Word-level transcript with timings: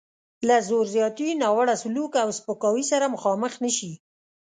له 0.47 0.57
زور 0.67 0.85
زیاتي، 0.95 1.29
ناوړه 1.41 1.75
سلوک 1.83 2.13
او 2.23 2.29
سپکاوي 2.37 2.83
سره 2.91 3.13
مخامخ 3.15 3.53
نه 3.63 3.69
شي. 3.77 3.91